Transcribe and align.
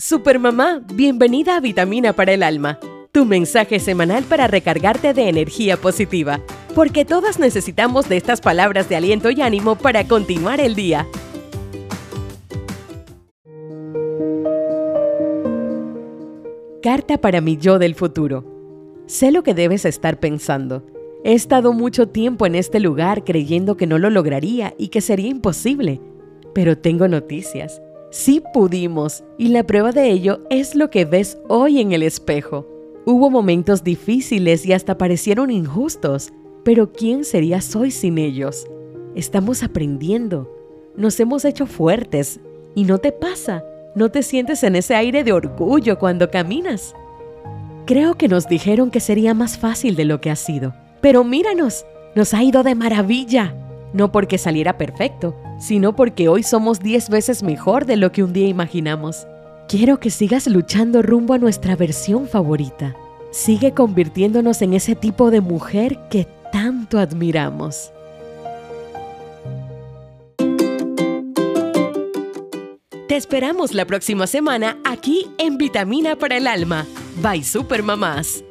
Supermamá, 0.00 0.80
bienvenida 0.94 1.56
a 1.56 1.60
Vitamina 1.60 2.14
para 2.14 2.32
el 2.32 2.42
Alma, 2.42 2.78
tu 3.12 3.26
mensaje 3.26 3.78
semanal 3.78 4.24
para 4.24 4.46
recargarte 4.46 5.12
de 5.12 5.28
energía 5.28 5.76
positiva, 5.76 6.40
porque 6.74 7.04
todas 7.04 7.38
necesitamos 7.38 8.08
de 8.08 8.16
estas 8.16 8.40
palabras 8.40 8.88
de 8.88 8.96
aliento 8.96 9.30
y 9.30 9.42
ánimo 9.42 9.76
para 9.76 10.08
continuar 10.08 10.58
el 10.58 10.74
día. 10.74 11.06
Carta 16.82 17.18
para 17.18 17.42
mi 17.42 17.58
yo 17.58 17.78
del 17.78 17.94
futuro. 17.94 19.02
Sé 19.04 19.30
lo 19.30 19.42
que 19.42 19.52
debes 19.52 19.84
estar 19.84 20.18
pensando. 20.18 20.82
He 21.24 21.34
estado 21.34 21.74
mucho 21.74 22.08
tiempo 22.08 22.46
en 22.46 22.54
este 22.54 22.80
lugar 22.80 23.22
creyendo 23.22 23.76
que 23.76 23.86
no 23.86 23.98
lo 23.98 24.08
lograría 24.08 24.72
y 24.78 24.88
que 24.88 25.02
sería 25.02 25.28
imposible, 25.28 26.00
pero 26.54 26.78
tengo 26.78 27.06
noticias. 27.06 27.82
Sí 28.10 28.42
pudimos, 28.52 29.22
y 29.38 29.48
la 29.48 29.62
prueba 29.62 29.92
de 29.92 30.10
ello 30.10 30.40
es 30.50 30.74
lo 30.74 30.90
que 30.90 31.04
ves 31.04 31.38
hoy 31.48 31.80
en 31.80 31.92
el 31.92 32.02
espejo. 32.02 32.66
Hubo 33.06 33.30
momentos 33.30 33.84
difíciles 33.84 34.66
y 34.66 34.72
hasta 34.72 34.98
parecieron 34.98 35.50
injustos, 35.50 36.32
pero 36.64 36.92
¿quién 36.92 37.24
serías 37.24 37.74
hoy 37.76 37.92
sin 37.92 38.18
ellos? 38.18 38.66
Estamos 39.14 39.62
aprendiendo, 39.62 40.52
nos 40.96 41.20
hemos 41.20 41.44
hecho 41.44 41.66
fuertes, 41.66 42.40
y 42.74 42.82
no 42.82 42.98
te 42.98 43.12
pasa, 43.12 43.64
no 43.94 44.10
te 44.10 44.24
sientes 44.24 44.64
en 44.64 44.74
ese 44.74 44.96
aire 44.96 45.22
de 45.22 45.32
orgullo 45.32 45.98
cuando 46.00 46.32
caminas. 46.32 46.94
Creo 47.86 48.14
que 48.14 48.26
nos 48.26 48.48
dijeron 48.48 48.90
que 48.90 49.00
sería 49.00 49.34
más 49.34 49.56
fácil 49.56 49.94
de 49.94 50.04
lo 50.04 50.20
que 50.20 50.30
ha 50.30 50.36
sido, 50.36 50.74
pero 51.00 51.22
míranos, 51.22 51.86
nos 52.16 52.34
ha 52.34 52.42
ido 52.42 52.64
de 52.64 52.74
maravilla 52.74 53.54
no 53.92 54.12
porque 54.12 54.38
saliera 54.38 54.78
perfecto, 54.78 55.34
sino 55.58 55.94
porque 55.94 56.28
hoy 56.28 56.42
somos 56.42 56.80
10 56.80 57.10
veces 57.10 57.42
mejor 57.42 57.86
de 57.86 57.96
lo 57.96 58.12
que 58.12 58.22
un 58.22 58.32
día 58.32 58.48
imaginamos. 58.48 59.26
Quiero 59.68 60.00
que 60.00 60.10
sigas 60.10 60.46
luchando 60.46 61.02
rumbo 61.02 61.34
a 61.34 61.38
nuestra 61.38 61.76
versión 61.76 62.26
favorita. 62.26 62.96
Sigue 63.30 63.72
convirtiéndonos 63.72 64.62
en 64.62 64.74
ese 64.74 64.96
tipo 64.96 65.30
de 65.30 65.40
mujer 65.40 65.98
que 66.10 66.26
tanto 66.52 66.98
admiramos. 66.98 67.92
Te 73.06 73.16
esperamos 73.16 73.74
la 73.74 73.86
próxima 73.86 74.26
semana 74.26 74.78
aquí 74.84 75.26
en 75.38 75.58
Vitamina 75.58 76.16
para 76.16 76.36
el 76.36 76.46
Alma. 76.46 76.86
Bye 77.22 77.42
Supermamás. 77.42 78.44